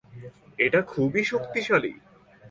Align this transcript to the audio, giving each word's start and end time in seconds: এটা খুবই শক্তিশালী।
এটা 0.59 0.79
খুবই 0.81 1.23
শক্তিশালী। 1.23 1.91